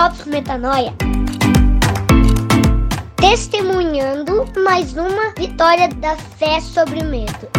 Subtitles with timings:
[0.00, 0.94] Drops Metanoia.
[3.16, 7.50] Testemunhando mais uma vitória da fé sobre o medo.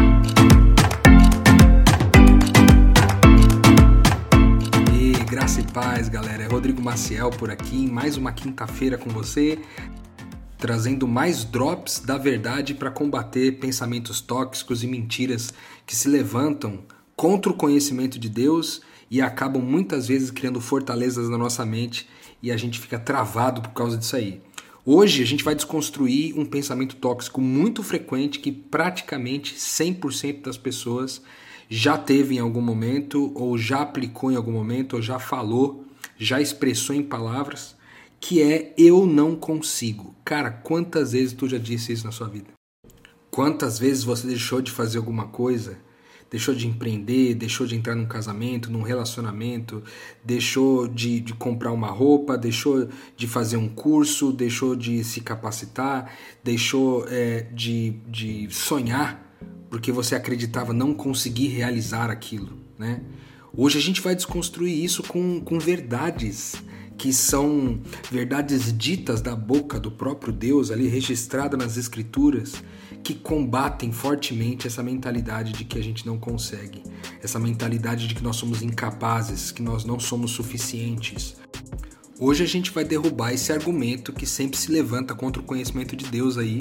[4.91, 6.41] E graça e paz, galera.
[6.41, 9.60] É Rodrigo Maciel por aqui, mais uma quinta-feira com você,
[10.58, 15.53] trazendo mais drops da verdade para combater pensamentos tóxicos e mentiras
[15.86, 16.80] que se levantam
[17.16, 18.81] contra o conhecimento de Deus
[19.12, 22.09] e acabam muitas vezes criando fortalezas na nossa mente
[22.41, 24.41] e a gente fica travado por causa disso aí.
[24.86, 31.22] Hoje a gente vai desconstruir um pensamento tóxico muito frequente que praticamente 100% das pessoas
[31.70, 35.86] já teve em algum momento, ou já aplicou em algum momento, ou já falou,
[36.17, 37.76] já expressou em palavras,
[38.20, 40.16] que é eu não consigo.
[40.26, 42.50] Cara, quantas vezes tu já disse isso na sua vida?
[43.30, 45.78] Quantas vezes você deixou de fazer alguma coisa
[46.31, 49.83] deixou de empreender, deixou de entrar num casamento, num relacionamento,
[50.23, 56.11] deixou de, de comprar uma roupa, deixou de fazer um curso, deixou de se capacitar,
[56.41, 59.30] deixou é, de, de sonhar
[59.69, 63.02] porque você acreditava não conseguir realizar aquilo, né?
[63.56, 66.61] Hoje a gente vai desconstruir isso com, com verdades
[67.02, 67.80] que são
[68.11, 72.63] verdades ditas da boca do próprio Deus, ali registrada nas Escrituras,
[73.03, 76.83] que combatem fortemente essa mentalidade de que a gente não consegue,
[77.19, 81.38] essa mentalidade de que nós somos incapazes, que nós não somos suficientes.
[82.19, 86.05] Hoje a gente vai derrubar esse argumento que sempre se levanta contra o conhecimento de
[86.05, 86.59] Deus aí.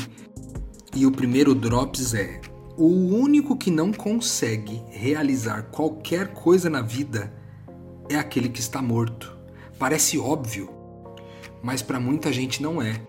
[0.96, 2.40] E o primeiro drops é:
[2.78, 7.30] o único que não consegue realizar qualquer coisa na vida
[8.08, 9.38] é aquele que está morto.
[9.80, 10.68] Parece óbvio,
[11.62, 13.00] mas para muita gente não é.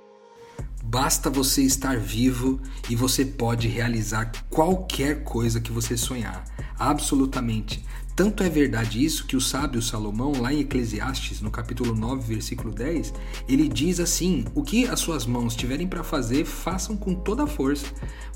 [0.81, 6.45] Basta você estar vivo e você pode realizar qualquer coisa que você sonhar.
[6.79, 7.83] Absolutamente.
[8.15, 12.73] Tanto é verdade isso que o sábio Salomão, lá em Eclesiastes, no capítulo 9, versículo
[12.73, 13.13] 10,
[13.49, 17.47] ele diz assim: O que as suas mãos tiverem para fazer, façam com toda a
[17.47, 17.87] força,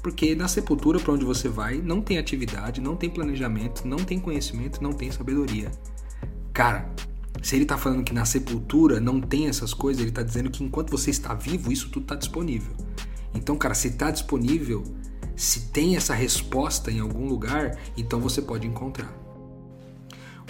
[0.03, 4.19] porque na sepultura para onde você vai não tem atividade, não tem planejamento, não tem
[4.19, 5.72] conhecimento, não tem sabedoria.
[6.56, 6.90] Cara,
[7.45, 10.63] se ele está falando que na sepultura não tem essas coisas, ele está dizendo que
[10.63, 12.73] enquanto você está vivo, isso tudo está disponível.
[13.35, 14.83] Então, cara, se está disponível,
[15.35, 19.16] se tem essa resposta em algum lugar, então você pode encontrar.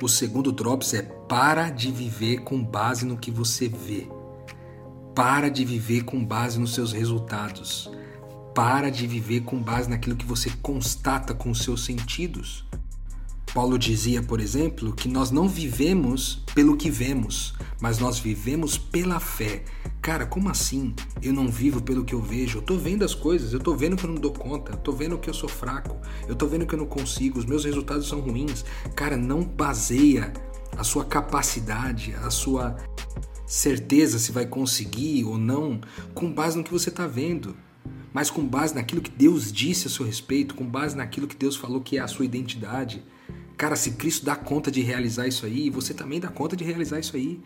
[0.01, 4.07] O segundo drops é para de viver com base no que você vê.
[5.13, 7.91] Para de viver com base nos seus resultados.
[8.53, 12.63] Para de viver com base naquilo que você constata com os seus sentidos.
[13.55, 19.17] Paulo dizia, por exemplo, que nós não vivemos pelo que vemos, mas nós vivemos pela
[19.17, 19.63] fé.
[20.01, 20.93] Cara, como assim?
[21.21, 22.57] Eu não vivo pelo que eu vejo.
[22.57, 24.91] Eu tô vendo as coisas, eu tô vendo que eu não dou conta, eu tô
[24.91, 25.95] vendo que eu sou fraco,
[26.27, 28.65] eu tô vendo que eu não consigo, os meus resultados são ruins.
[28.93, 30.33] Cara, não baseia
[30.77, 32.75] a sua capacidade, a sua
[33.47, 35.79] certeza se vai conseguir ou não
[36.13, 37.55] com base no que você está vendo,
[38.11, 41.55] mas com base naquilo que Deus disse a seu respeito, com base naquilo que Deus
[41.55, 43.01] falou que é a sua identidade.
[43.57, 46.99] Cara, se Cristo dá conta de realizar isso aí, você também dá conta de realizar
[46.99, 47.39] isso aí.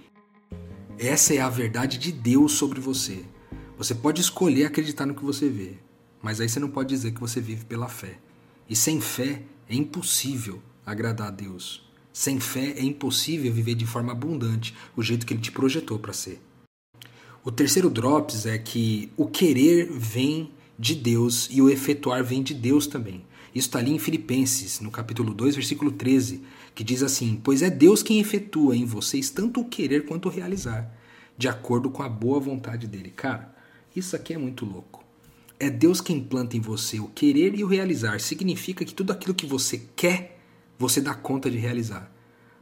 [0.98, 3.24] Essa é a verdade de Deus sobre você.
[3.78, 5.74] Você pode escolher acreditar no que você vê,
[6.22, 8.18] mas aí você não pode dizer que você vive pela fé.
[8.68, 11.88] E sem fé é impossível agradar a Deus.
[12.12, 16.12] Sem fé é impossível viver de forma abundante, o jeito que ele te projetou para
[16.12, 16.42] ser.
[17.44, 22.54] O terceiro drops é que o querer vem de Deus e o efetuar vem de
[22.54, 23.24] Deus também.
[23.54, 26.42] Isso está ali em Filipenses, no capítulo 2, versículo 13,
[26.76, 30.32] que diz assim: Pois é Deus quem efetua em vocês tanto o querer quanto o
[30.32, 30.92] realizar,
[31.38, 33.12] de acordo com a boa vontade dele.
[33.16, 33.56] Cara,
[33.96, 35.04] isso aqui é muito louco.
[35.60, 38.22] É Deus quem planta em você o querer e o realizar.
[38.22, 40.40] Significa que tudo aquilo que você quer,
[40.78, 42.10] você dá conta de realizar.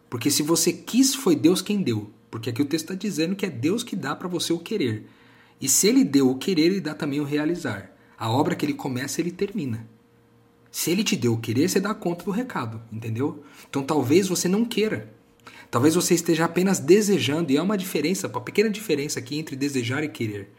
[0.09, 2.09] Porque se você quis, foi Deus quem deu.
[2.31, 5.05] Porque aqui o texto está dizendo que é Deus que dá para você o querer.
[5.59, 7.91] E se ele deu o querer, ele dá também o realizar.
[8.17, 9.87] A obra que ele começa, ele termina.
[10.77, 13.43] Se ele te deu o querer, você dá conta do recado, entendeu?
[13.67, 15.11] Então talvez você não queira.
[15.71, 20.03] Talvez você esteja apenas desejando, e há uma diferença, uma pequena diferença aqui entre desejar
[20.03, 20.53] e querer.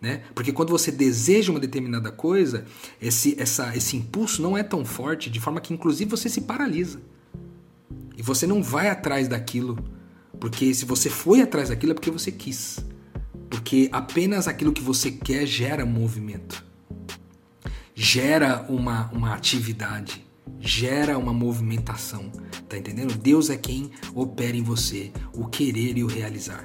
[0.00, 0.24] Né?
[0.34, 2.64] Porque quando você deseja uma determinada coisa,
[3.00, 7.00] esse, essa, esse impulso não é tão forte, de forma que inclusive você se paralisa.
[8.18, 9.78] E você não vai atrás daquilo,
[10.40, 12.84] porque se você foi atrás daquilo é porque você quis.
[13.48, 16.68] Porque apenas aquilo que você quer gera movimento
[18.02, 20.26] gera uma, uma atividade,
[20.58, 22.32] gera uma movimentação,
[22.66, 23.14] tá entendendo?
[23.14, 26.64] Deus é quem opera em você o querer e o realizar.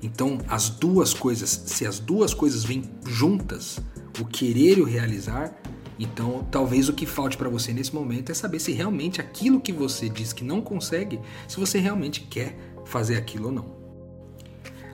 [0.00, 3.80] Então, as duas coisas, se as duas coisas vêm juntas,
[4.20, 5.52] o querer e o realizar,
[5.98, 9.72] então talvez o que falte para você nesse momento é saber se realmente aquilo que
[9.72, 11.18] você diz que não consegue,
[11.48, 13.76] se você realmente quer fazer aquilo ou não.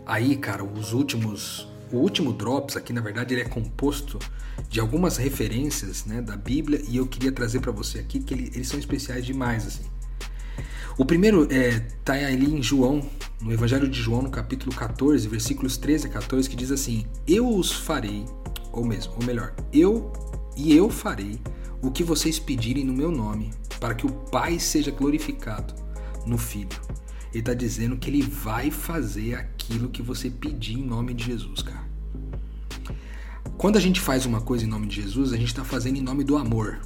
[0.06, 1.68] Aí, cara, os últimos.
[1.92, 4.18] O último Drops aqui, na verdade, ele é composto
[4.68, 8.50] de algumas referências né, da Bíblia e eu queria trazer para você aqui que ele,
[8.54, 9.66] eles são especiais demais.
[9.66, 9.84] assim.
[10.98, 13.08] O primeiro é, tá ali em João,
[13.40, 17.48] no Evangelho de João, no capítulo 14, versículos 13 a 14, que diz assim: Eu
[17.48, 18.24] os farei,
[18.72, 20.12] ou mesmo, ou melhor, eu
[20.56, 21.40] e eu farei
[21.80, 25.72] o que vocês pedirem no meu nome, para que o Pai seja glorificado
[26.26, 26.76] no Filho.
[27.30, 31.62] Ele está dizendo que ele vai fazer aquilo que você pedir em nome de Jesus,
[31.62, 31.86] cara.
[33.56, 36.02] Quando a gente faz uma coisa em nome de Jesus, a gente está fazendo em
[36.02, 36.80] nome do amor.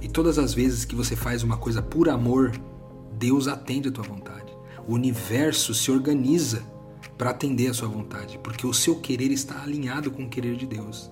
[0.00, 2.52] E todas as vezes que você faz uma coisa por amor,
[3.18, 4.50] Deus atende a tua vontade.
[4.86, 6.62] O universo se organiza
[7.18, 10.66] para atender a sua vontade, porque o seu querer está alinhado com o querer de
[10.66, 11.10] Deus.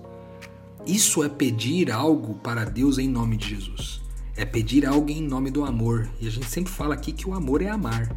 [0.87, 4.01] Isso é pedir algo para Deus em nome de Jesus.
[4.35, 6.09] É pedir algo em nome do amor.
[6.19, 8.11] E a gente sempre fala aqui que o amor é amar.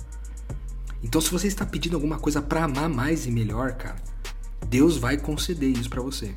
[1.03, 3.97] Então, se você está pedindo alguma coisa para amar mais e melhor, cara,
[4.69, 6.35] Deus vai conceder isso para você.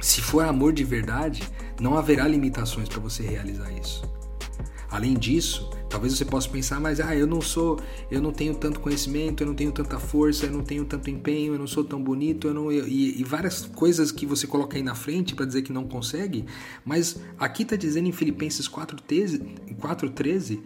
[0.00, 1.42] Se for amor de verdade,
[1.80, 4.02] não haverá limitações para você realizar isso.
[4.90, 7.78] Além disso, talvez você possa pensar, mas ah, eu não sou,
[8.10, 11.54] eu não tenho tanto conhecimento, eu não tenho tanta força, eu não tenho tanto empenho,
[11.54, 14.78] eu não sou tão bonito, eu não eu, e, e, várias coisas que você coloca
[14.78, 16.46] aí na frente para dizer que não consegue,
[16.86, 20.60] mas aqui está dizendo em Filipenses 4:13, 4:13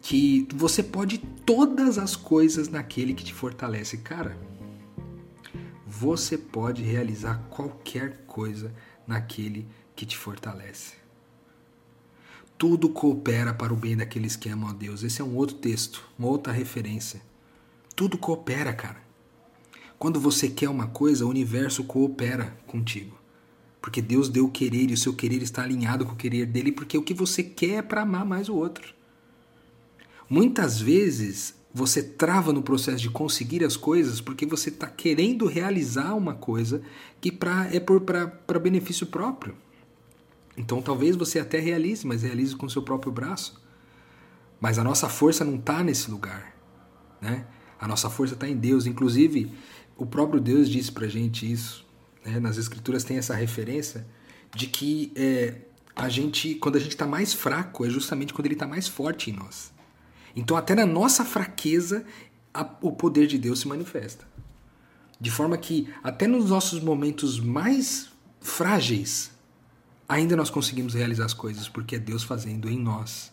[0.00, 4.36] que você pode todas as coisas naquele que te fortalece, cara.
[5.86, 8.72] Você pode realizar qualquer coisa
[9.06, 10.94] naquele que te fortalece.
[12.56, 15.02] Tudo coopera para o bem daqueles que amam a Deus.
[15.02, 17.20] Esse é um outro texto, uma outra referência.
[17.96, 19.02] Tudo coopera, cara.
[19.98, 23.18] Quando você quer uma coisa, o universo coopera contigo.
[23.82, 26.72] Porque Deus deu o querer e o seu querer está alinhado com o querer dele,
[26.72, 28.94] porque o que você quer é para amar mais o outro.
[30.30, 36.14] Muitas vezes você trava no processo de conseguir as coisas porque você está querendo realizar
[36.14, 36.82] uma coisa
[37.20, 39.56] que pra, é para benefício próprio.
[40.56, 43.60] Então talvez você até realize, mas realize com seu próprio braço.
[44.60, 46.54] Mas a nossa força não está nesse lugar.
[47.20, 47.44] Né?
[47.80, 48.86] A nossa força está em Deus.
[48.86, 49.52] Inclusive,
[49.96, 51.84] o próprio Deus disse para gente isso.
[52.24, 52.38] Né?
[52.38, 54.06] Nas Escrituras tem essa referência
[54.54, 55.62] de que é,
[55.96, 59.30] a gente, quando a gente está mais fraco, é justamente quando Ele está mais forte
[59.30, 59.72] em nós.
[60.34, 62.04] Então, até na nossa fraqueza,
[62.52, 64.24] a, o poder de Deus se manifesta.
[65.20, 68.10] De forma que, até nos nossos momentos mais
[68.40, 69.30] frágeis,
[70.08, 73.32] ainda nós conseguimos realizar as coisas, porque é Deus fazendo em nós.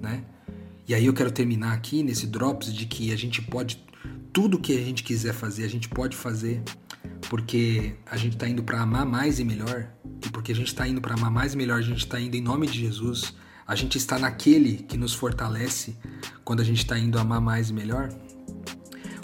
[0.00, 0.24] Né?
[0.86, 3.84] E aí eu quero terminar aqui nesse Drops de que a gente pode,
[4.32, 6.62] tudo que a gente quiser fazer, a gente pode fazer,
[7.28, 9.88] porque a gente está indo para amar mais e melhor,
[10.24, 12.36] e porque a gente está indo para amar mais e melhor, a gente está indo
[12.36, 13.34] em nome de Jesus,
[13.66, 15.96] a gente está naquele que nos fortalece
[16.44, 18.10] quando a gente está indo amar mais e melhor?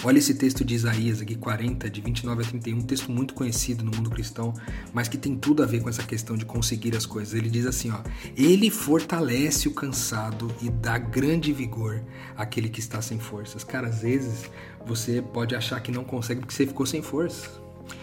[0.02, 3.84] Olha esse texto de Isaías aqui, 40, de 29 a 31, um texto muito conhecido
[3.84, 4.54] no mundo cristão,
[4.94, 7.34] mas que tem tudo a ver com essa questão de conseguir as coisas.
[7.34, 7.98] Ele diz assim, ó:
[8.34, 12.02] "Ele fortalece o cansado e dá grande vigor
[12.34, 13.62] àquele que está sem forças".
[13.62, 14.50] Cara, às vezes
[14.86, 17.50] você pode achar que não consegue porque você ficou sem força,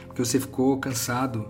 [0.05, 1.49] porque você ficou cansado,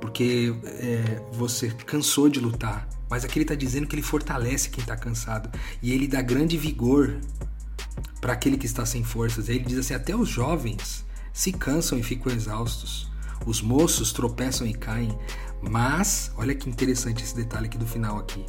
[0.00, 2.88] porque é, você cansou de lutar.
[3.08, 6.56] Mas aqui ele está dizendo que ele fortalece quem está cansado e ele dá grande
[6.56, 7.20] vigor
[8.20, 9.48] para aquele que está sem forças.
[9.48, 13.10] Ele diz assim: até os jovens se cansam e ficam exaustos,
[13.46, 15.16] os moços tropeçam e caem.
[15.62, 18.44] Mas, olha que interessante esse detalhe aqui do final aqui.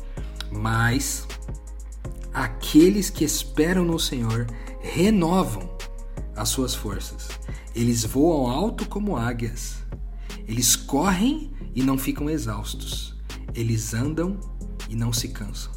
[0.51, 1.27] Mas
[2.33, 4.47] aqueles que esperam no Senhor
[4.81, 5.69] renovam
[6.35, 7.29] as suas forças.
[7.75, 9.77] Eles voam alto como águias.
[10.47, 13.16] Eles correm e não ficam exaustos
[13.57, 14.39] eles andam
[14.87, 15.71] e não se cansam.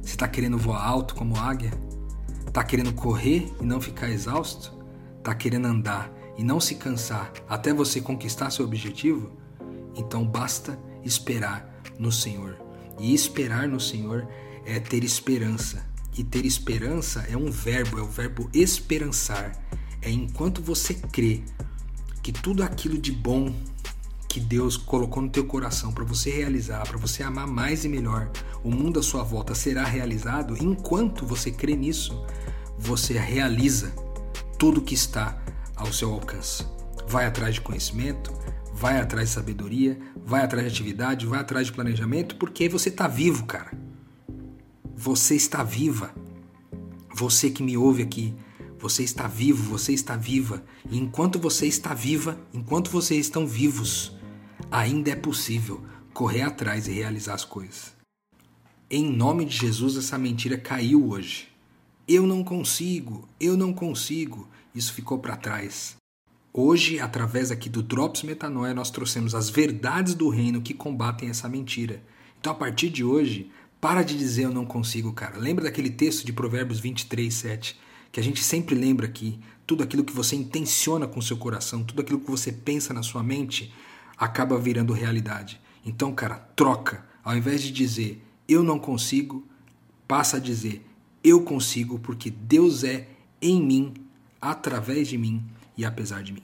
[0.00, 1.70] Você está querendo voar alto como águia?
[2.46, 4.72] Está querendo correr e não ficar exausto?
[5.18, 9.30] Está querendo andar e não se cansar até você conquistar seu objetivo?
[9.94, 12.56] Então basta esperar no Senhor.
[12.98, 14.26] E esperar no Senhor
[14.64, 15.84] é ter esperança.
[16.16, 19.52] E ter esperança é um verbo, é o verbo esperançar.
[20.00, 21.42] É enquanto você crê
[22.22, 23.52] que tudo aquilo de bom
[24.32, 28.30] que Deus colocou no teu coração para você realizar, para você amar mais e melhor,
[28.64, 32.18] o mundo à sua volta será realizado, enquanto você crê nisso,
[32.78, 33.94] você realiza
[34.58, 35.38] tudo que está
[35.76, 36.66] ao seu alcance.
[37.06, 38.32] Vai atrás de conhecimento,
[38.72, 43.06] vai atrás de sabedoria, vai atrás de atividade, vai atrás de planejamento, porque você está
[43.06, 43.76] vivo, cara.
[44.96, 46.14] Você está viva.
[47.14, 48.34] Você que me ouve aqui,
[48.78, 50.64] você está vivo, você está viva.
[50.90, 54.16] E enquanto você está viva, enquanto vocês estão vivos,
[54.72, 57.94] ainda é possível correr atrás e realizar as coisas.
[58.90, 61.48] Em nome de Jesus, essa mentira caiu hoje.
[62.08, 64.48] Eu não consigo, eu não consigo.
[64.74, 65.96] Isso ficou para trás.
[66.54, 71.48] Hoje, através aqui do Drops Metanoia, nós trouxemos as verdades do reino que combatem essa
[71.48, 72.02] mentira.
[72.40, 73.50] Então, a partir de hoje,
[73.80, 75.38] para de dizer eu não consigo, cara.
[75.38, 77.78] Lembra daquele texto de Provérbios 23, 7,
[78.10, 82.02] que a gente sempre lembra aqui, tudo aquilo que você intenciona com seu coração, tudo
[82.02, 83.72] aquilo que você pensa na sua mente,
[84.22, 85.60] acaba virando realidade.
[85.84, 87.04] Então, cara, troca.
[87.24, 89.44] Ao invés de dizer eu não consigo,
[90.06, 90.86] passa a dizer
[91.24, 93.08] eu consigo porque Deus é
[93.40, 93.94] em mim,
[94.40, 95.44] através de mim
[95.76, 96.42] e apesar de mim.